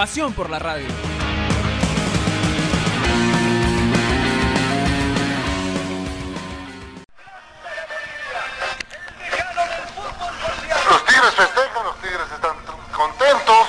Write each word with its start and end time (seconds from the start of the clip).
Pasión 0.00 0.32
por 0.32 0.48
la 0.48 0.58
radio. 0.58 0.88
Los 10.88 11.04
Tigres 11.04 11.34
festejan, 11.34 11.84
los 11.84 11.96
Tigres 11.96 12.32
están 12.32 12.56
contentos. 12.96 13.68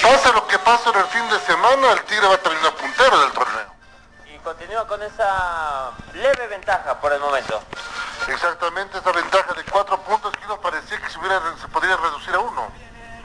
Pase 0.00 0.32
lo 0.32 0.46
que 0.46 0.60
pase 0.60 0.90
en 0.90 0.96
el 0.96 1.06
fin 1.06 1.28
de 1.28 1.40
semana, 1.40 1.90
el 1.90 2.04
Tigre 2.04 2.28
va 2.28 2.34
a 2.34 2.38
terminar 2.38 2.74
puntero 2.76 3.18
del 3.18 3.32
torneo. 3.32 3.74
Y 4.32 4.38
continúa 4.38 4.86
con 4.86 5.02
esa 5.02 5.90
leve 6.14 6.46
ventaja 6.46 7.00
por 7.00 7.12
el 7.12 7.18
momento. 7.18 7.60
Exactamente 8.28 8.98
esa 8.98 9.10
ventaja 9.10 9.54
de 9.54 9.64
cuatro 9.64 10.00
puntos 10.02 10.30
que 10.36 10.46
no 10.46 10.60
parecía 10.60 11.00
que 11.00 11.10
se, 11.10 11.18
hubiera, 11.18 11.40
se 11.60 11.66
podría 11.66 11.96
reducir 11.96 12.32
a 12.36 12.38
uno. 12.38 12.70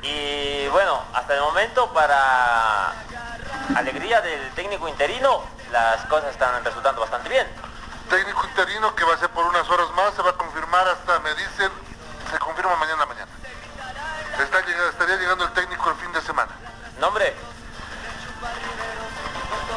Y 0.01 0.67
bueno, 0.67 1.01
hasta 1.23 1.35
el 1.35 1.41
momento 1.41 1.87
para 1.93 2.91
alegría 3.77 4.19
del 4.19 4.51
técnico 4.55 4.89
interino, 4.89 5.41
las 5.71 6.03
cosas 6.07 6.31
están 6.31 6.61
resultando 6.65 6.99
bastante 6.99 7.29
bien. 7.29 7.47
Técnico 8.09 8.45
interino 8.45 8.93
que 8.93 9.05
va 9.05 9.13
a 9.13 9.17
ser 9.17 9.29
por 9.29 9.45
unas 9.45 9.69
horas 9.69 9.89
más, 9.91 10.13
se 10.15 10.21
va 10.21 10.31
a 10.31 10.33
confirmar 10.33 10.85
hasta, 10.85 11.19
me 11.19 11.33
dicen, 11.35 11.71
se 12.29 12.37
confirma 12.39 12.75
mañana 12.75 13.05
mañana. 13.05 13.31
Está 14.37 14.59
estaría 14.59 15.15
llegando 15.15 15.45
el 15.45 15.53
técnico 15.53 15.91
el 15.91 15.95
fin 15.95 16.11
de 16.11 16.21
semana. 16.23 16.51
¿Nombre? 16.99 17.33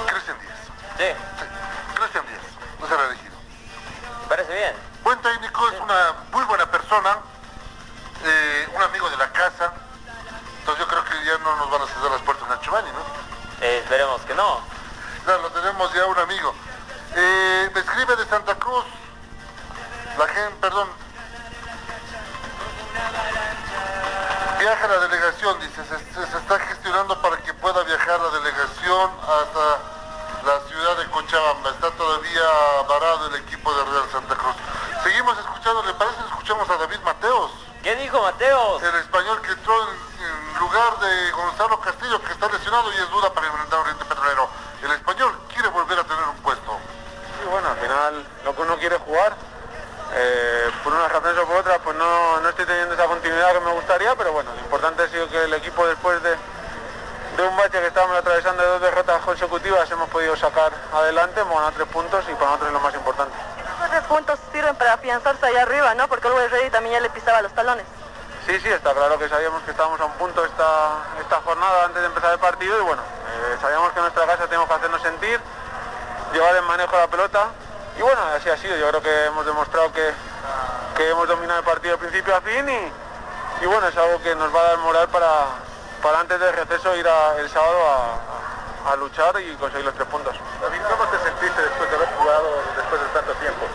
Cristian 0.09 0.37
Díaz. 0.41 0.59
Sí, 0.99 1.05
Sí, 1.39 1.47
Cristian 1.95 2.27
Díaz, 2.27 2.43
no 2.81 2.89
será 2.89 3.05
elegido. 3.05 3.37
parece 4.29 4.53
bien. 4.53 4.75
Buen 5.05 5.23
técnico, 5.23 5.69
es 5.69 5.81
una 5.81 6.13
muy 6.33 6.43
buena 6.47 6.69
persona, 6.69 7.19
Santa 18.37 18.55
Cruz. 18.57 18.85
La 20.19 20.29
gente, 20.29 20.57
perdón. 20.61 20.89
Viaja 24.59 24.89
la 24.89 24.99
delegación, 24.99 25.59
dice, 25.61 25.83
se, 25.87 26.23
está 26.23 26.59
gestionando 26.59 27.19
para 27.23 27.39
que 27.39 27.55
pueda 27.55 27.83
viajar 27.85 28.21
la 28.21 28.29
delegación 28.39 29.11
hasta 29.23 29.79
la 30.45 30.61
ciudad 30.69 30.99
de 30.99 31.07
Cochabamba. 31.07 31.71
Está 31.71 31.91
todavía 31.93 32.43
varado 32.87 33.29
el 33.29 33.37
equipo 33.37 33.73
de 33.73 33.85
Real 33.85 34.05
Santa 34.13 34.35
Cruz. 34.35 34.57
Seguimos 35.03 35.39
escuchando, 35.39 35.83
¿le 35.85 35.95
parece? 35.95 36.21
Escuchamos 36.29 36.69
a 36.69 36.77
David 36.77 37.01
Mateos, 37.07 37.53
¿Qué 37.83 37.97
dijo 37.97 38.21
Mateos? 38.21 38.83
el 38.83 38.97
español 38.97 39.41
que 39.41 39.53
entró 39.53 39.73
en, 39.83 39.89
en 39.89 40.59
lugar 40.59 40.99
de 40.99 41.31
Gonzalo 41.31 41.81
Castillo, 41.81 42.21
que 42.21 42.33
está 42.33 42.49
lesionado 42.53 42.93
y 42.93 42.97
es 42.97 43.09
duda 43.09 43.33
para 43.33 43.47
enfrentar 43.47 43.79
a 43.79 43.83
Oriente 43.83 44.05
Petrolero. 44.05 44.51
El 44.83 44.91
español 44.91 45.39
quiere 45.55 45.69
volver 45.69 45.99
a 46.01 46.05
tener 46.05 46.25
un 46.29 46.37
puesto. 46.43 46.79
Y 47.45 47.49
bueno, 47.49 47.69
al 47.69 47.77
final 47.77 48.27
lo 48.45 48.57
que 48.57 48.63
uno 48.63 48.77
quiere 48.79 48.97
jugar, 48.99 49.37
eh, 50.15 50.71
por 50.83 50.93
unas 50.93 51.13
razones 51.13 51.39
o 51.39 51.47
por 51.47 51.57
otras, 51.57 51.79
pues 51.85 51.97
no, 51.97 52.41
no 52.41 52.49
estoy 52.49 52.65
teniendo 52.65 52.95
esa 52.95 53.07
continuidad 53.07 53.53
que 53.53 53.61
me 53.61 53.73
gustaría, 53.73 54.15
pero 54.15 54.33
bueno, 54.33 54.53
lo 54.55 54.61
importante 54.61 55.03
ha 55.03 55.09
sido 55.09 55.29
que 55.29 55.45
el 55.45 55.55
equipo 55.55 55.87
después 55.87 56.23
de, 56.23 56.31
de 56.31 57.43
un 57.43 57.57
bache 57.57 57.81
que 57.81 57.87
estábamos 57.89 58.17
atravesando 58.17 58.63
de 58.63 58.69
dos 58.69 58.81
derrotas 58.81 59.21
consecutivas 59.23 59.91
hemos 59.91 60.09
podido 60.37 60.49
sacar 60.51 60.73
adelante, 60.93 61.41
hemos 61.41 61.55
ganado 61.55 61.73
tres 61.73 61.89
puntos 61.89 62.25
y 62.29 62.35
para 62.35 62.47
nosotros 62.47 62.69
es 62.69 62.73
lo 62.75 62.81
más 62.81 62.95
importante. 62.95 63.35
Esos 63.77 63.91
tres 63.91 64.03
puntos 64.05 64.39
sirven 64.53 64.77
para 64.77 64.93
afianzarse 64.95 65.47
allá 65.47 65.63
arriba, 65.63 65.95
¿no? 65.95 66.09
Porque 66.09 66.29
luego 66.29 66.41
el 66.57 66.71
también 66.71 66.95
ya 66.95 67.01
le 67.01 67.11
pisaba 67.11 67.43
los 67.43 67.53
talones. 67.53 67.85
Sí, 68.47 68.59
sí, 68.61 68.69
está 68.69 68.93
claro 68.95 69.19
que 69.19 69.29
sabíamos 69.29 69.63
que 69.65 69.73
estábamos 69.73 70.01
a 70.01 70.05
un 70.05 70.13
punto 70.13 70.45
esta, 70.45 70.91
esta 71.21 71.41
jornada 71.41 71.85
antes 71.87 72.01
de 72.01 72.07
empezar 72.07 72.33
el 72.33 72.39
partido 72.39 72.79
y 72.79 72.83
bueno, 72.85 73.03
eh, 73.03 73.57
sabíamos 73.61 73.91
que 73.93 73.99
en 73.99 74.03
nuestra 74.05 74.25
casa 74.27 74.45
tenemos 74.47 74.69
que 74.69 74.75
hacernos 74.75 75.03
sentir, 75.03 75.41
llevar 76.33 76.55
el 76.55 76.63
manejo 76.63 76.93
de 76.95 77.03
la 77.03 77.09
pelota 77.09 77.47
y 77.99 78.03
bueno, 78.03 78.21
así 78.37 78.49
ha 78.49 78.57
sido. 78.57 78.77
Yo 78.77 78.89
creo 78.91 79.03
que 79.03 79.25
hemos 79.27 79.45
demostrado 79.47 79.93
que, 79.93 80.13
que 80.97 81.11
hemos 81.11 81.27
dominado 81.27 81.59
el 81.59 81.65
partido 81.65 81.93
de 81.93 81.99
principio 81.99 82.37
a 82.37 82.41
fin 82.41 82.69
y, 82.69 82.93
y 83.65 83.67
bueno, 83.67 83.89
es 83.89 83.97
algo 83.97 84.23
que 84.23 84.35
nos 84.37 84.55
va 84.55 84.61
a 84.61 84.65
dar 84.65 84.79
moral 84.79 85.09
para, 85.09 85.31
para 86.01 86.21
antes 86.21 86.39
del 86.39 86.53
receso 86.55 86.95
ir 86.95 87.09
a- 87.09 87.37
el 87.39 87.51
sábado 87.51 87.79
a, 87.85 88.15
a 88.87 88.97
luchar 88.97 89.41
y 89.41 89.55
conseguir 89.57 89.85
los 89.85 89.95
tres 89.95 90.07
puntos. 90.09 90.37
David, 90.61 90.81
¿cómo 90.91 91.05
te 91.11 91.19
sentiste 91.19 91.61
después 91.63 91.91
de 91.91 91.97
haber 91.97 92.09
jugado 92.17 92.63
después 92.77 93.01
de 93.01 93.07
tanto 93.09 93.33
tiempo? 93.35 93.67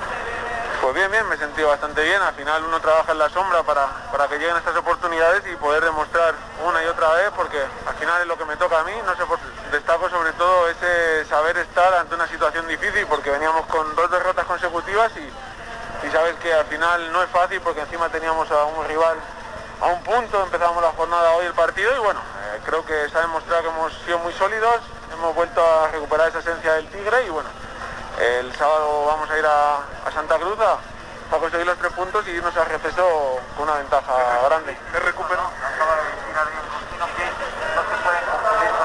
Pues 0.82 0.96
bien, 0.96 1.12
bien, 1.12 1.28
me 1.30 1.36
he 1.36 1.38
sentido 1.38 1.68
bastante 1.70 2.02
bien. 2.04 2.22
Al 2.22 2.34
final 2.34 2.64
uno 2.64 2.80
trabaja 2.80 3.12
en 3.12 3.20
la 3.20 3.30
sombra 3.30 3.62
para, 3.64 3.88
para 4.12 4.28
que 4.28 4.40
lleguen 4.40 4.58
estas 4.58 4.76
oportunidades 4.76 5.44
y 5.52 5.56
poder 5.58 5.84
demostrar 5.84 6.34
una 6.66 6.84
y 6.84 6.88
otra 6.88 7.10
vez, 7.14 7.30
porque 7.36 7.62
al 7.86 7.94
final 7.96 8.22
es 8.22 8.28
lo 8.28 8.38
que 8.38 8.46
me 8.46 8.58
toca 8.58 8.80
a 8.80 8.84
mí. 8.84 8.94
No 9.06 9.16
sé, 9.16 9.26
por- 9.26 9.40
destaco 9.72 10.10
sobre 10.10 10.34
todo 10.34 10.68
ese 10.70 11.26
saber 11.26 11.58
estar 11.58 11.94
ante 11.94 12.16
una 12.16 12.28
situación 12.28 12.68
difícil, 12.68 13.06
porque 13.08 13.30
veníamos 13.30 13.66
con 13.68 13.94
dos 13.96 14.10
derrotas 14.10 14.46
consecutivas 14.46 15.12
y, 15.18 16.08
y 16.08 16.12
sabes 16.12 16.36
que 16.38 16.52
al 16.54 16.66
final 16.66 17.12
no 17.12 17.22
es 17.22 17.30
fácil, 17.30 17.62
porque 17.62 17.82
encima 17.82 18.10
teníamos 18.10 18.50
a 18.50 18.64
un 18.64 18.86
rival 18.88 19.18
a 19.82 19.86
un 19.88 20.04
punto, 20.04 20.44
empezamos 20.44 20.82
la 20.82 20.92
jornada 20.92 21.32
hoy 21.32 21.46
el 21.46 21.54
partido 21.54 21.96
y 21.96 22.00
bueno, 22.00 22.20
eh, 22.20 22.60
creo 22.66 22.86
que 22.86 23.10
se 23.10 23.18
ha 23.18 23.22
demostrado 23.22 23.64
que 23.64 23.70
hemos 23.70 23.92
sido 24.06 24.20
muy 24.20 24.32
sólidos, 24.34 24.76
hemos 25.22 25.36
vuelto 25.36 25.62
a 25.64 25.88
recuperar 25.90 26.30
esa 26.30 26.40
esencia 26.40 26.74
del 26.74 26.88
Tigre 26.90 27.26
y 27.28 27.30
bueno, 27.30 27.48
el 28.20 28.56
sábado 28.56 29.06
vamos 29.06 29.30
a 29.30 29.38
ir 29.38 29.46
a, 29.46 29.76
a 29.78 30.12
Santa 30.12 30.36
Cruz 30.40 30.58
a, 30.59 30.80
a 31.36 31.40
conseguir 31.40 31.68
los 31.68 31.78
tres 31.78 31.94
puntos 31.94 32.28
y 32.28 32.32
irnos 32.32 32.58
al 32.58 32.66
receso 32.66 33.38
con 33.56 33.70
una 33.70 33.78
ventaja 33.78 34.14
grande. 34.46 34.76
Me 34.92 35.00
recuperó. 35.00 35.44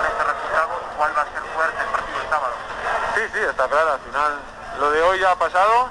este 0.04 0.24
resultado, 0.24 0.68
cuál 0.98 1.16
va 1.16 1.22
a 1.22 1.24
ser 1.24 1.42
fuerte 1.54 1.82
el 1.82 1.88
partido 1.88 2.18
del 2.18 2.28
sábado. 2.28 2.54
Sí, 3.14 3.22
sí, 3.32 3.40
está 3.40 3.68
claro, 3.68 3.92
al 3.92 4.00
final 4.00 4.38
lo 4.78 4.90
de 4.90 5.02
hoy 5.02 5.18
ya 5.18 5.30
ha 5.30 5.36
pasado, 5.36 5.88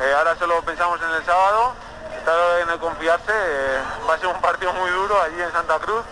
eh, 0.00 0.14
ahora 0.18 0.34
solo 0.36 0.60
pensamos 0.62 1.00
en 1.02 1.10
el 1.10 1.24
sábado, 1.24 1.72
está 2.18 2.60
en 2.62 2.70
el 2.70 2.80
confiarse, 2.80 3.32
eh, 3.32 3.80
va 4.10 4.14
a 4.14 4.18
ser 4.18 4.26
un 4.26 4.40
partido 4.40 4.72
muy 4.72 4.90
duro 4.90 5.22
allí 5.22 5.40
en 5.40 5.52
Santa 5.52 5.78
Cruz. 5.78 6.02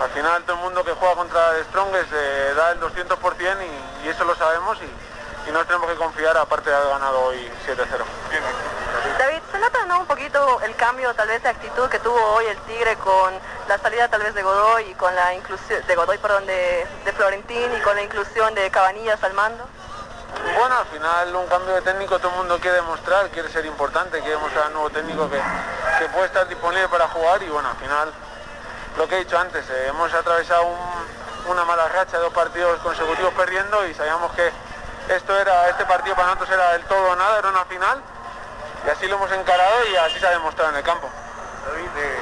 Al 0.00 0.10
final 0.10 0.42
todo 0.44 0.56
el 0.56 0.62
mundo 0.62 0.84
que 0.84 0.92
juega 0.92 1.14
contra 1.14 1.56
el 1.56 1.64
Strongest 1.64 2.12
eh, 2.12 2.52
da 2.54 2.72
el 2.72 2.80
200% 2.80 3.16
y, 4.02 4.06
y 4.06 4.08
eso 4.10 4.24
lo 4.24 4.34
sabemos 4.36 4.78
y, 4.82 5.48
y 5.48 5.52
nos 5.52 5.66
tenemos 5.66 5.88
que 5.88 5.96
confiar 5.96 6.36
aparte 6.36 6.70
de 6.70 6.76
haber 6.76 6.88
ganado 6.88 7.20
hoy 7.22 7.50
7-0. 7.66 7.86
David, 9.18 9.38
¿se 9.50 9.58
nota 9.58 9.84
¿no? 9.86 10.00
un 10.00 10.06
poquito 10.06 10.60
el 10.62 10.74
cambio 10.76 11.14
tal 11.14 11.28
vez 11.28 11.42
de 11.42 11.48
actitud 11.48 11.88
que 11.88 11.98
tuvo 12.00 12.20
hoy 12.34 12.46
el 12.46 12.58
Tigre 12.58 12.96
con 12.96 13.32
la 13.68 13.78
salida 13.78 14.08
tal 14.08 14.22
vez 14.22 14.34
de 14.34 14.42
Godoy 14.42 14.84
y 14.90 14.94
con 14.94 15.14
la 15.14 15.34
inclusión, 15.34 15.86
de 15.86 15.94
Godoy, 15.94 16.18
perdón, 16.18 16.46
de, 16.46 16.86
de 17.04 17.12
Florentín 17.12 17.72
y 17.76 17.80
con 17.80 17.96
la 17.96 18.02
inclusión 18.02 18.54
de 18.54 18.70
Cabanillas 18.70 19.22
al 19.22 19.34
mando? 19.34 19.66
Bueno, 20.58 20.78
al 20.78 20.86
final 20.86 21.34
un 21.34 21.46
cambio 21.46 21.74
de 21.74 21.82
técnico 21.82 22.18
todo 22.18 22.30
el 22.32 22.38
mundo 22.38 22.58
quiere 22.58 22.76
demostrar, 22.76 23.28
quiere 23.30 23.48
ser 23.48 23.64
importante, 23.64 24.20
quiere 24.20 24.36
mostrar 24.36 24.66
al 24.66 24.72
nuevo 24.72 24.90
técnico 24.90 25.30
que, 25.30 25.40
que 25.98 26.08
puede 26.10 26.26
estar 26.26 26.46
disponible 26.48 26.88
para 26.88 27.08
jugar 27.08 27.42
y 27.42 27.48
bueno, 27.48 27.70
al 27.70 27.76
final 27.76 28.12
lo 28.96 29.06
que 29.08 29.16
he 29.16 29.18
dicho 29.24 29.38
antes, 29.38 29.68
eh, 29.70 29.86
hemos 29.88 30.12
atravesado 30.12 30.64
un- 30.66 31.50
una 31.50 31.64
mala 31.64 31.88
racha, 31.88 32.18
dos 32.18 32.32
partidos 32.32 32.80
consecutivos 32.80 33.32
perdiendo 33.34 33.86
y 33.86 33.94
sabíamos 33.94 34.32
que 34.32 34.50
esto 35.08 35.38
era, 35.38 35.68
este 35.68 35.84
partido 35.86 36.16
para 36.16 36.28
nosotros 36.28 36.50
era 36.50 36.74
el 36.74 36.84
todo 36.86 37.10
o 37.12 37.16
nada, 37.16 37.38
era 37.38 37.48
una 37.50 37.64
final 37.66 38.02
y 38.86 38.90
así 38.90 39.06
lo 39.06 39.16
hemos 39.16 39.30
encarado 39.32 39.86
y 39.86 39.96
así 39.96 40.18
se 40.18 40.26
ha 40.26 40.30
demostrado 40.30 40.70
en 40.70 40.76
el 40.76 40.82
campo. 40.82 41.08
David, 41.66 41.88
eh, 41.96 42.18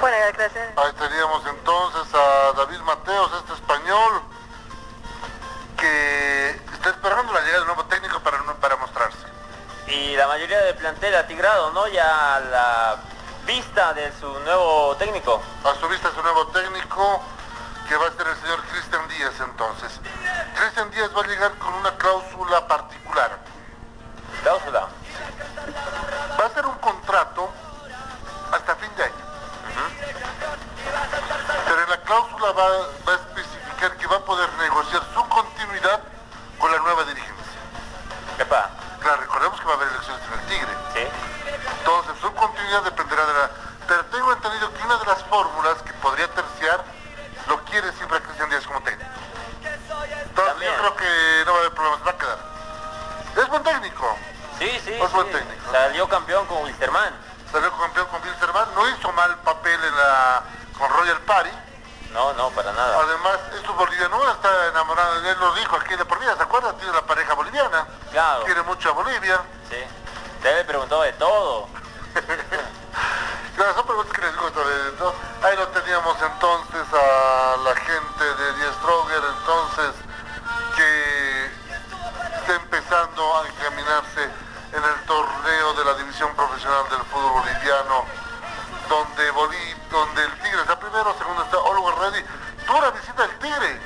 Bueno, 0.00 0.16
gracias. 0.34 0.68
ahí 0.76 0.92
teníamos 0.92 1.46
entonces 1.46 2.14
a 2.14 2.52
David 2.56 2.78
Mateos, 2.80 3.30
este 3.38 3.52
español, 3.54 4.22
que 5.78 6.50
está 6.72 6.90
esperando 6.90 7.32
la 7.32 7.40
llegada 7.40 7.58
del 7.58 7.66
nuevo 7.66 7.84
técnico 7.86 8.20
para, 8.20 8.38
para 8.54 8.76
mostrarse. 8.76 9.18
Y 9.88 10.16
la 10.16 10.26
mayoría 10.26 10.58
del 10.60 10.76
plantel 10.76 11.14
atigrado, 11.14 11.70
¿no? 11.72 11.86
Ya 11.88 12.40
la 12.50 12.96
vista 13.46 13.92
de 13.94 14.12
su 14.18 14.28
nuevo 14.40 14.96
técnico. 14.96 15.40
A 15.64 15.74
su 15.80 15.88
vista 15.88 16.10
su 16.14 16.22
nuevo 16.22 16.46
técnico, 16.48 17.22
que 17.88 17.96
va 17.96 18.06
a 18.06 18.12
ser 18.12 18.26
el 18.26 18.36
señor 18.36 18.62
Cristian 18.64 19.08
Díaz 19.08 19.34
entonces. 19.40 20.00
Cristian 20.58 20.90
Díaz 20.90 21.10
va 21.16 21.22
a 21.22 21.26
llegar 21.26 21.52
fórmulas 45.54 45.82
que 45.82 45.92
podría 45.94 46.28
terciar 46.28 46.84
lo 47.48 47.62
quiere 47.64 47.92
siempre 47.92 48.20
Cristian 48.22 48.50
Díaz 48.50 48.66
como 48.66 48.80
técnico. 48.82 49.10
Entonces 49.62 50.34
También. 50.34 50.72
yo 50.72 50.78
creo 50.78 50.96
que 50.96 51.44
no 51.44 51.52
va 51.52 51.58
a 51.58 51.60
haber 51.60 51.74
problemas, 51.74 52.06
va 52.06 52.10
a 52.10 52.18
quedar. 52.18 52.38
Es 53.36 53.48
buen 53.48 53.62
técnico. 53.62 54.16
Sí, 54.58 54.70
sí. 54.84 54.92
Es 54.92 55.12
buen 55.12 55.26
sí. 55.26 55.32
técnico. 55.32 55.72
Salió 55.72 56.08
campeón 56.08 56.46
con 56.46 56.62
Wilstermann. 56.62 57.14
Salió 57.52 57.70
campeón 57.76 58.06
con 58.06 58.22
Wilstermann, 58.22 58.74
no 58.74 58.88
hizo 58.88 59.12
mal 59.12 59.36
papel 59.38 59.78
en 59.84 59.96
la, 59.96 60.42
con 60.78 60.90
Royal 60.90 61.20
Party. 61.20 61.50
No, 62.12 62.32
no, 62.34 62.50
para 62.50 62.72
nada. 62.72 63.00
Además, 63.00 63.38
es 63.60 63.68
un 63.68 63.76
boliviano, 63.76 64.30
está 64.30 64.68
enamorado, 64.68 65.18
él 65.18 65.36
lo 65.38 65.54
dijo 65.54 65.76
aquí 65.76 65.96
de 65.96 66.04
por 66.04 66.18
vida, 66.20 66.36
¿se 66.36 66.42
acuerdan? 66.42 66.76
Tiene 66.78 66.92
la 66.92 67.02
pareja 67.02 67.34
boliviana. 67.34 67.86
Claro. 68.10 68.44
Quiere 68.44 68.62
mucho 68.62 68.88
a 68.88 68.92
Bolivia. 68.92 69.40
Sí. 69.68 69.76
Usted 70.36 70.56
le 70.56 70.64
preguntó 70.64 71.02
de 71.02 71.12
todo. 71.14 71.68
claro, 73.56 73.74
son 73.74 73.86
preguntas 73.86 74.12
que 74.14 74.22
les 74.22 74.36
gusta. 74.36 74.60
Entonces 76.44 76.86
a 76.92 77.56
la 77.64 77.74
gente 77.74 78.22
de 78.22 78.52
Die 78.52 78.72
Stroger, 78.74 79.22
entonces, 79.38 79.94
que 80.76 81.46
está 82.36 82.54
empezando 82.56 83.38
a 83.38 83.48
encaminarse 83.48 84.24
en 84.24 84.84
el 84.84 85.06
torneo 85.06 85.72
de 85.72 85.84
la 85.86 85.94
división 85.94 86.36
profesional 86.36 86.84
del 86.90 87.00
fútbol 87.06 87.40
boliviano, 87.40 88.04
donde, 88.90 89.32
Bolí- 89.32 89.74
donde 89.90 90.22
el 90.22 90.32
Tigre 90.42 90.60
está 90.60 90.78
primero, 90.78 91.16
segundo 91.16 91.44
está 91.44 91.56
Always 91.56 91.96
Ready. 91.96 92.24
Dura 92.66 92.90
visita 92.90 93.22
del 93.26 93.38
Tigre. 93.38 93.80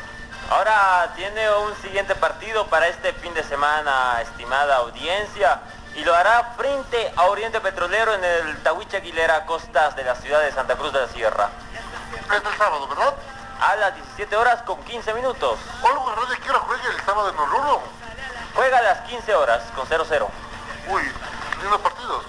Ahora 0.51 1.13
tiene 1.15 1.49
un 1.59 1.77
siguiente 1.77 2.17
partido 2.17 2.67
para 2.67 2.89
este 2.89 3.13
fin 3.13 3.35
de 3.35 3.45
semana, 3.45 4.21
estimada 4.23 4.79
audiencia, 4.79 5.61
y 5.95 6.05
lo 6.05 6.13
hará 6.13 6.55
frente 6.57 7.13
a 7.15 7.27
Oriente 7.27 7.61
Petrolero 7.61 8.15
en 8.15 8.25
el 8.25 8.61
Tahuiche 8.65 8.97
Aguilera 8.97 9.47
Costas 9.47 9.95
de 9.95 10.03
la 10.03 10.17
ciudad 10.17 10.41
de 10.41 10.51
Santa 10.51 10.75
Cruz 10.75 10.93
de 10.93 11.03
la 11.03 11.09
Sierra. 11.09 11.51
Es 12.31 12.45
el 12.45 12.59
sábado, 12.59 12.87
¿verdad? 12.89 13.15
A 13.61 13.77
las 13.77 13.95
17 13.95 14.37
horas 14.37 14.63
con 14.63 14.83
15 14.85 15.15
minutos. 15.15 15.59
Always 15.83 16.17
Ready 16.17 16.41
quiero 16.43 16.61
juegue 16.61 16.89
el 16.89 17.05
sábado 17.05 17.31
en 17.31 17.39
Oruro. 17.39 17.81
Juega 18.55 18.79
a 18.79 18.83
las 18.83 19.01
15 19.03 19.35
horas 19.35 19.63
con 19.75 19.87
0-0. 19.89 20.27
Uy, 20.89 21.03
lindos 21.63 21.81
partidos. 21.81 22.25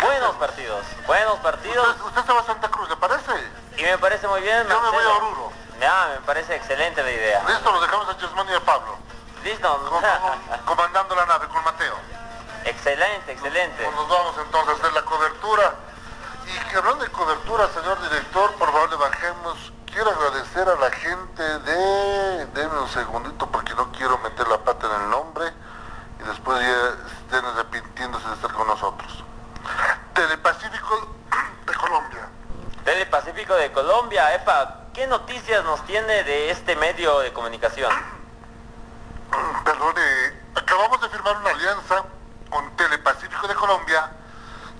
Buenos 0.00 0.34
partidos, 0.36 0.84
buenos 1.06 1.38
partidos. 1.38 1.88
Usted, 1.88 2.02
usted 2.04 2.24
se 2.26 2.32
va 2.32 2.40
a 2.40 2.44
Santa 2.44 2.68
Cruz, 2.68 2.88
¿le 2.90 2.96
parece? 2.96 3.30
Y 3.78 3.82
me 3.82 3.96
parece 3.98 4.28
muy 4.28 4.40
bien, 4.42 4.66
Yo 4.68 4.80
me 4.82 4.90
voy 4.90 5.04
a. 5.04 5.08
Oruro. 5.14 5.52
Me 5.80 6.20
parece 6.26 6.54
excelente 6.56 7.02
la 7.02 7.10
idea. 7.10 7.42
Listo, 7.48 7.70
lo 7.72 7.80
dejamos 7.80 8.08
a 8.08 8.16
Chesman 8.18 8.48
y 8.50 8.54
a 8.54 8.60
Pablo. 8.60 8.96
Listo. 9.42 9.78
Con- 9.88 10.02
con- 10.02 10.58
comandando 10.66 11.14
la 11.14 11.26
nave 11.26 11.48
con 11.48 11.62
Mateo. 11.64 11.96
excelente, 12.64 13.32
excelente. 13.32 13.82
Pues 13.84 13.96
nos 13.96 14.08
vamos 14.08 14.34
entonces 14.38 14.74
a 14.74 14.78
hacer 14.78 14.92
la 14.92 15.02
cobertura. 15.02 15.74
Que 16.74 16.78
hablando 16.78 17.04
de 17.04 17.10
cobertura, 17.12 17.68
señor 17.68 18.02
director, 18.02 18.52
por 18.54 18.72
favor 18.72 18.90
le 18.90 18.96
bajemos. 18.96 19.72
Quiero 19.86 20.10
agradecer 20.10 20.68
a 20.68 20.74
la 20.74 20.90
gente 20.90 21.40
de... 21.60 22.46
Denme 22.46 22.80
un 22.80 22.88
segundito 22.88 23.48
porque 23.48 23.72
no 23.74 23.92
quiero 23.92 24.18
meter 24.18 24.48
la 24.48 24.58
pata 24.58 24.88
en 24.88 25.02
el 25.02 25.08
nombre 25.08 25.52
y 26.18 26.24
después 26.24 26.58
ya 26.58 26.96
estén 27.20 27.44
arrepintiéndose 27.44 28.26
de 28.26 28.34
estar 28.34 28.52
con 28.52 28.66
nosotros. 28.66 29.22
Telepacífico 30.14 31.14
de 31.64 31.74
Colombia. 31.74 32.28
Telepacífico 32.84 33.54
de 33.54 33.70
Colombia, 33.70 34.34
Epa, 34.34 34.86
¿qué 34.92 35.06
noticias 35.06 35.62
nos 35.62 35.80
tiene 35.86 36.24
de 36.24 36.50
este 36.50 36.74
medio 36.74 37.20
de 37.20 37.32
comunicación? 37.32 37.92
Perdón, 39.64 39.94
eh, 39.96 40.42
acabamos 40.56 41.00
de 41.00 41.08
firmar 41.08 41.36
una 41.36 41.50
alianza 41.50 42.02
con 42.50 42.68
Telepacífico 42.74 43.46
de 43.46 43.54
Colombia, 43.54 44.10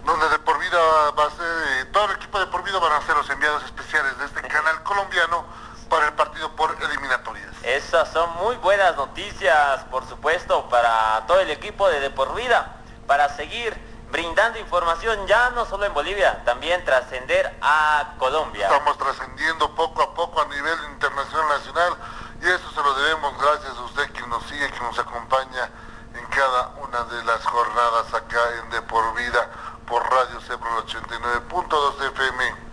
donde 0.05 0.29
de 0.29 0.39
por 0.41 0.59
vida 0.59 0.79
va 1.19 1.27
a 1.27 1.31
ser, 1.31 1.47
eh, 1.47 1.85
todo 1.87 2.05
el 2.05 2.17
equipo 2.17 2.39
de 2.39 2.47
por 2.49 2.63
vida 2.63 2.79
van 2.79 2.93
a 2.93 3.01
ser 3.07 3.17
los 3.17 3.29
enviados 3.31 3.54
especiales 3.65 4.19
de 4.19 4.27
este 4.27 4.43
canal 4.43 4.83
colombiano 4.83 5.45
para 5.89 6.07
el 6.07 6.13
partido 6.15 6.55
por 6.57 6.77
eliminatorias. 6.83 7.51
Esas 7.63 8.11
son 8.13 8.33
muy 8.37 8.57
buenas 8.57 8.97
noticias, 8.97 9.85
por 9.91 10.07
supuesto, 10.09 10.69
para 10.69 11.25
todo 11.27 11.41
el 11.41 11.51
equipo 11.51 11.89
de 11.89 12.01
De 12.01 12.11
Por 12.11 12.35
Vida, 12.35 12.77
para 13.07 13.29
seguir 13.29 13.75
brindando 14.11 14.59
información 14.59 15.27
ya 15.27 15.51
no 15.51 15.67
solo 15.67 15.87
en 15.87 15.95
Bolivia, 15.95 16.45
también 16.45 16.85
trascender 16.85 17.57
a 17.61 18.15
Colombia. 18.19 18.67
Estamos 18.67 18.97
trascendiendo 18.97 19.75
poco 19.75 20.03
a 20.03 20.15
poco 20.15 20.41
a 20.41 20.47
nivel 20.47 20.79
internacional, 20.93 21.49
nacional, 21.49 21.97
y 22.41 22.47
eso 22.47 22.71
se 22.71 22.83
lo 22.83 22.95
debemos 22.95 23.37
gracias 23.41 23.77
a 23.77 23.83
usted 23.83 24.11
que 24.13 24.27
nos 24.29 24.43
sigue, 24.45 24.71
que 24.71 24.81
nos 24.81 24.99
acompaña 24.99 25.69
en 26.15 26.27
cada 26.27 26.69
una 26.81 27.03
de 27.05 27.25
las 27.25 27.45
jornadas 27.45 28.15
acá 28.15 28.41
en 28.63 28.71
De 28.71 28.83
Por 28.83 29.15
Vida 29.15 29.51
por 29.87 30.03
Radio 30.11 30.41
Cepro 30.41 30.87
89.2 30.87 32.07
FM 32.13 32.64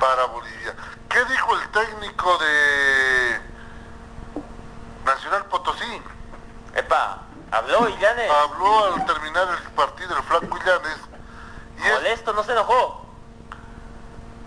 para 0.00 0.24
Bolivia. 0.26 0.74
¿Qué 1.08 1.24
dijo 1.26 1.56
el 1.58 1.68
técnico 1.70 2.38
de 2.38 3.40
Nacional 5.04 5.44
Potosí? 5.46 6.02
Epa, 6.74 7.18
habló 7.50 7.88
Illanes, 7.88 8.30
Habló 8.30 8.94
al 8.94 9.04
terminar 9.06 9.48
el 9.48 9.70
partido 9.72 10.16
el 10.16 10.22
Flaco 10.24 10.56
Illanes 10.56 10.96
y 11.78 11.82
molesto, 11.92 12.32
no 12.32 12.42
se 12.44 12.52
enojó. 12.52 13.06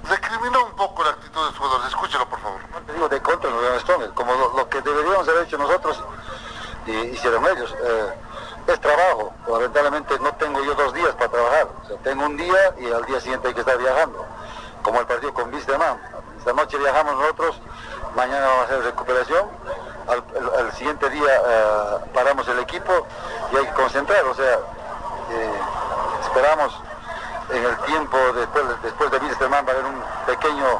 recriminó 0.09 0.65
un 0.65 0.75
poco 0.75 1.03
la 1.03 1.11
actitud 1.11 1.41
de 1.45 1.49
sus 1.49 1.57
jugadores. 1.59 1.87
Escúchelo, 1.87 2.27
por 2.29 2.39
favor. 2.39 2.59
te 2.85 2.93
digo, 2.93 3.07
de 3.09 3.21
contra 3.21 3.49
los 3.49 3.61
Leones 3.61 3.81
Strongers, 3.83 4.11
como 4.13 4.33
lo, 4.33 4.53
lo 4.57 4.69
que 4.69 4.81
deberíamos 4.81 5.27
haber 5.27 5.43
hecho 5.43 5.57
nosotros 5.57 6.01
y 6.85 6.91
hicieron 6.91 7.45
ellos. 7.45 7.73
Eh, 7.81 8.13
es 8.67 8.79
trabajo, 8.79 9.33
lamentablemente 9.47 10.17
no 10.19 10.33
tengo 10.35 10.63
yo 10.63 10.73
dos 10.75 10.93
días 10.93 11.13
para 11.15 11.29
trabajar, 11.29 11.67
o 11.83 11.87
sea, 11.87 11.97
tengo 11.97 12.25
un 12.25 12.37
día 12.37 12.73
y 12.79 12.89
al 12.91 13.03
día 13.05 13.19
siguiente 13.19 13.49
hay 13.49 13.53
que 13.53 13.59
estar 13.59 13.77
viajando, 13.77 14.25
como 14.83 15.01
el 15.01 15.05
partido 15.05 15.33
con 15.33 15.53
Wisterman. 15.53 15.99
Esta 16.37 16.53
noche 16.53 16.77
viajamos 16.77 17.13
nosotros, 17.15 17.59
mañana 18.15 18.45
vamos 18.47 18.61
a 18.61 18.63
hacer 18.65 18.83
recuperación, 18.83 19.49
al, 20.07 20.23
el- 20.35 20.65
al 20.65 20.71
siguiente 20.73 21.09
día 21.09 21.41
eh, 21.45 21.97
paramos 22.13 22.47
el 22.47 22.59
equipo 22.59 23.05
y 23.51 23.57
hay 23.57 23.65
que 23.65 23.73
concentrar, 23.73 24.23
o 24.25 24.33
sea, 24.33 24.53
eh, 25.31 25.51
esperamos 26.21 26.73
en 27.49 27.63
el 27.63 27.77
tiempo 27.79 28.17
después, 28.33 28.63
después 28.81 29.11
de 29.11 29.17
Wisterman 29.17 29.65
va 29.65 29.69
a 29.69 29.73
haber 29.73 29.85
un 29.85 30.03
pequeño 30.25 30.79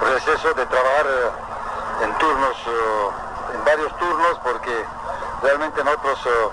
receso 0.00 0.54
de 0.54 0.66
trabajar 0.66 1.06
eh, 1.06 2.04
en 2.04 2.18
turnos, 2.18 2.56
eh, 2.66 3.08
en 3.54 3.64
varios 3.64 3.96
turnos, 3.98 4.38
porque 4.42 4.84
realmente 5.42 5.82
nosotros 5.84 6.18
eh, 6.26 6.48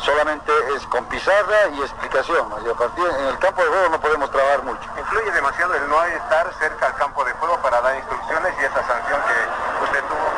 solamente 0.00 0.52
es 0.76 0.86
con 0.86 1.04
pizarra 1.06 1.68
y 1.72 1.80
explicación. 1.80 2.52
Y 2.64 2.68
a 2.68 2.74
partir 2.74 3.04
en 3.06 3.26
el 3.26 3.38
campo 3.38 3.62
de 3.62 3.68
juego 3.68 3.88
no 3.90 4.00
podemos 4.00 4.30
trabajar 4.30 4.62
mucho. 4.64 4.82
Influye 4.98 5.30
demasiado 5.30 5.74
el 5.74 5.88
no 5.88 6.02
estar 6.04 6.52
cerca 6.58 6.86
al 6.86 6.94
campo 6.94 7.24
de 7.24 7.32
juego 7.32 7.56
para 7.62 7.80
dar 7.80 7.96
instrucciones 7.96 8.54
y 8.60 8.64
esa 8.64 8.86
sanción 8.86 9.20
que 9.22 9.84
usted 9.84 10.02
tuvo. 10.04 10.28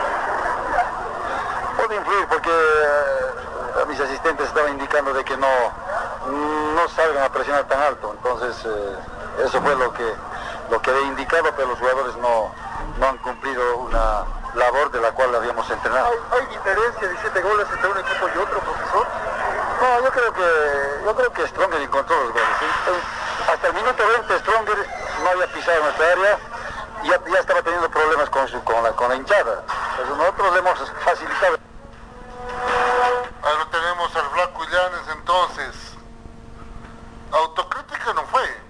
Puede 1.77 1.97
influir 1.97 2.27
porque 2.29 2.51
a 3.83 3.85
mis 3.87 4.01
asistentes 4.01 4.47
estaban 4.47 4.73
indicando 4.73 5.13
de 5.13 5.25
que 5.25 5.37
no, 5.37 5.47
no 6.31 6.89
salgan 6.89 7.25
a 7.25 7.29
presionar 7.31 7.65
tan 7.65 7.81
alto. 7.81 8.15
Entonces 8.17 8.57
eh, 8.65 9.45
eso 9.45 9.61
fue 9.61 9.75
lo 9.77 9.93
que, 9.93 10.15
lo 10.71 10.81
que 10.83 10.91
había 10.91 11.07
indicado, 11.07 11.53
pero 11.57 11.69
los 11.69 11.79
jugadores 11.79 12.17
no, 12.17 12.53
no 12.99 13.07
han 13.07 13.19
cumplido 13.19 13.79
una 13.79 14.25
labor 14.55 14.91
de 14.91 15.01
la 15.01 15.13
cual 15.13 15.35
habíamos 15.35 15.69
entrenado. 15.71 16.11
¿Hay, 16.33 16.47
diferencia 16.47 17.09
de 17.09 17.17
7 17.21 17.41
goles 17.43 17.67
entre 17.73 17.91
un 17.91 17.99
equipo 17.99 18.29
y 18.35 18.39
otro, 18.39 18.61
profesor? 18.61 19.07
No, 19.81 20.05
yo 20.05 20.11
creo 20.11 20.33
que 20.33 21.05
yo 21.05 21.15
creo 21.15 21.33
que 21.33 21.47
Stronger 21.49 21.81
encontró 21.81 22.17
los 22.25 22.33
goles. 22.33 22.49
¿sí? 22.59 23.51
Hasta 23.53 23.67
el 23.69 23.75
minuto 23.75 24.03
20 24.07 24.39
Stronger 24.41 24.89
no 25.23 25.31
había 25.31 25.47
pisado 25.53 25.83
nuestra 25.83 26.13
área 26.13 26.39
y 27.03 27.09
ya, 27.09 27.21
ya 27.31 27.39
estaba 27.39 27.63
teniendo 27.63 27.91
problemas 27.91 28.31
con, 28.31 28.49
su, 28.49 28.63
con, 28.65 28.83
la, 28.83 28.93
con 28.93 29.09
la 29.11 29.17
hinchada. 29.17 29.63
Pero 29.97 30.17
nosotros 30.17 30.53
le 30.53 30.59
hemos 30.59 30.93
facilitado. 31.05 31.59
Ahí 33.43 33.57
lo 33.59 33.67
tenemos 33.69 34.17
al 34.17 34.25
Flaco 34.31 34.65
Illanes 34.65 35.09
entonces. 35.13 35.93
Autocrítica 37.33 38.13
no 38.15 38.25
fue. 38.27 38.61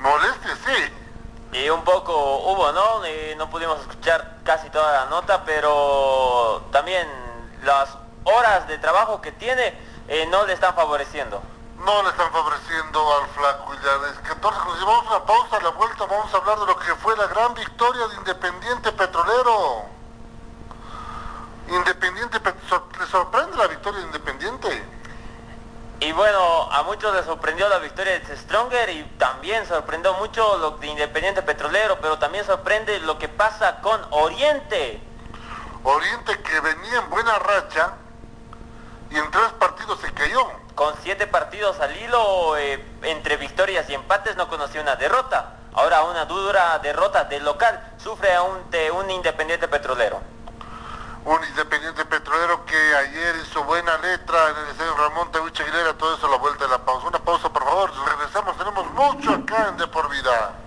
Molestia 0.00 0.56
sí. 0.66 0.92
Y 1.52 1.70
un 1.70 1.82
poco 1.84 2.12
hubo, 2.12 2.72
¿no? 2.72 3.06
Y 3.06 3.34
no 3.36 3.45
pudimos 3.56 3.80
escuchar 3.80 4.36
casi 4.44 4.68
toda 4.68 4.92
la 4.92 5.06
nota, 5.06 5.42
pero 5.46 6.60
también 6.72 7.08
las 7.64 7.88
horas 8.24 8.68
de 8.68 8.76
trabajo 8.76 9.22
que 9.22 9.32
tiene 9.32 9.72
eh, 10.08 10.26
no 10.30 10.44
le 10.44 10.52
están 10.52 10.74
favoreciendo. 10.74 11.40
No 11.78 12.02
le 12.02 12.10
están 12.10 12.30
favoreciendo 12.32 13.16
al 13.16 13.26
Flaco 13.30 13.72
Illanes. 13.74 14.18
14 14.28 14.60
con- 14.60 14.84
Vamos 14.84 15.06
a 15.06 15.16
una 15.16 15.24
pausa, 15.24 15.56
a 15.56 15.60
la 15.62 15.70
vuelta 15.70 16.04
vamos 16.04 16.34
a 16.34 16.36
hablar 16.36 16.58
de 16.60 16.66
lo 16.66 16.76
que 16.78 16.94
fue 16.96 17.16
la 17.16 17.26
gran 17.28 17.54
victoria 17.54 18.06
de 18.08 18.14
Independiente 18.16 18.92
Petrolero. 18.92 19.84
Independiente, 21.68 22.38
¿le 23.00 23.06
sorprende 23.06 23.56
la 23.56 23.68
victoria 23.68 24.00
de 24.00 24.06
Independiente? 24.06 24.84
Y 25.98 26.12
bueno, 26.12 26.70
a 26.72 26.82
muchos 26.82 27.14
les 27.14 27.24
sorprendió 27.24 27.70
la 27.70 27.78
victoria 27.78 28.18
de 28.20 28.36
Stronger 28.36 28.90
y 28.90 29.02
también 29.18 29.66
sorprendió 29.66 30.12
mucho 30.14 30.58
lo 30.58 30.72
de 30.72 30.88
Independiente 30.88 31.40
Petrolero, 31.42 31.98
pero 32.02 32.18
también 32.18 32.44
sorprende 32.44 33.00
lo 33.00 33.18
que 33.18 33.25
pasa 33.36 33.80
con 33.80 34.00
Oriente. 34.10 35.00
Oriente 35.82 36.40
que 36.42 36.60
venía 36.60 36.98
en 36.98 37.10
buena 37.10 37.38
racha 37.38 37.94
y 39.10 39.16
en 39.16 39.30
tres 39.30 39.52
partidos 39.58 40.00
se 40.00 40.12
cayó. 40.12 40.50
Con 40.74 40.94
siete 41.02 41.26
partidos 41.26 41.80
al 41.80 41.96
hilo, 41.96 42.56
eh, 42.58 42.84
entre 43.02 43.36
victorias 43.36 43.88
y 43.88 43.94
empates, 43.94 44.36
no 44.36 44.48
conoció 44.48 44.82
una 44.82 44.96
derrota. 44.96 45.54
Ahora 45.74 46.02
una 46.02 46.24
dura 46.24 46.78
derrota 46.80 47.24
del 47.24 47.44
local 47.44 47.94
sufre 47.98 48.34
ante 48.34 48.90
un 48.90 49.10
Independiente 49.10 49.68
Petrolero. 49.68 50.20
Un 51.24 51.42
Independiente 51.44 52.04
Petrolero 52.04 52.64
que 52.66 52.76
ayer 52.96 53.36
hizo 53.36 53.62
buena 53.64 53.96
letra 53.98 54.50
en 54.50 54.56
el 54.56 54.68
estadio 54.68 54.96
Ramón 54.96 55.30
Tahuicha 55.32 55.62
Aguilera, 55.62 55.94
todo 55.94 56.14
eso 56.16 56.26
a 56.26 56.30
la 56.30 56.36
vuelta 56.36 56.64
de 56.64 56.70
la 56.70 56.78
pausa. 56.78 57.06
Una 57.06 57.18
pausa, 57.18 57.48
por 57.48 57.64
favor. 57.64 57.90
Regresamos, 58.06 58.56
tenemos 58.56 58.90
mucho 58.92 59.30
acá 59.30 59.68
en 59.68 59.76
De 59.76 59.86
Por 59.86 60.10
Vida. 60.10 60.65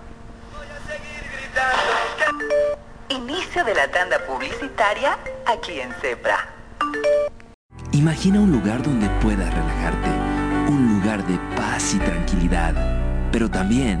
Inicio 3.10 3.64
de 3.64 3.74
la 3.74 3.90
tanda 3.90 4.24
publicitaria 4.24 5.18
aquí 5.44 5.80
en 5.80 5.92
CEPRA. 5.94 6.48
Imagina 7.90 8.38
un 8.38 8.52
lugar 8.52 8.84
donde 8.84 9.08
puedas 9.20 9.52
relajarte, 9.52 10.08
un 10.70 11.00
lugar 11.00 11.26
de 11.26 11.36
paz 11.56 11.92
y 11.92 11.98
tranquilidad, 11.98 12.72
pero 13.32 13.50
también 13.50 14.00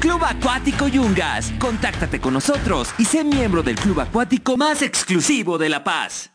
Club 0.00 0.24
Acuático 0.24 0.88
Yungas. 0.88 1.52
Contáctate 1.58 2.20
con 2.20 2.34
nosotros 2.34 2.88
y 2.98 3.04
sé 3.04 3.24
miembro 3.24 3.62
del 3.62 3.76
club 3.76 4.00
acuático 4.00 4.56
más 4.56 4.82
exclusivo 4.82 5.58
de 5.58 5.68
La 5.68 5.84
Paz. 5.84 6.30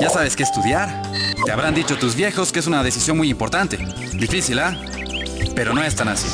¿Ya 0.00 0.10
sabes 0.10 0.36
qué 0.36 0.42
estudiar? 0.42 1.02
Te 1.44 1.52
habrán 1.52 1.74
dicho 1.74 1.96
tus 1.96 2.14
viejos 2.14 2.52
que 2.52 2.58
es 2.58 2.66
una 2.66 2.82
decisión 2.82 3.16
muy 3.16 3.30
importante. 3.30 3.78
Difícil, 4.14 4.58
¿ah? 4.58 4.76
Pero 5.54 5.74
no 5.74 5.82
es 5.82 5.94
tan 5.96 6.08
así. 6.08 6.28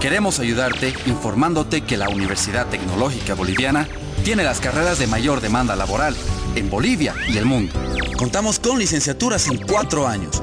Queremos 0.00 0.40
ayudarte 0.40 0.94
informándote 1.06 1.82
que 1.82 1.96
la 1.96 2.08
Universidad 2.08 2.66
Tecnológica 2.68 3.34
Boliviana 3.34 3.88
tiene 4.24 4.42
las 4.42 4.60
carreras 4.60 4.98
de 4.98 5.06
mayor 5.06 5.40
demanda 5.40 5.76
laboral 5.76 6.16
en 6.54 6.70
Bolivia 6.70 7.14
y 7.28 7.36
el 7.36 7.44
mundo. 7.44 7.74
Contamos 8.16 8.58
con 8.58 8.78
licenciaturas 8.78 9.48
en 9.48 9.58
cuatro 9.58 10.06
años 10.06 10.42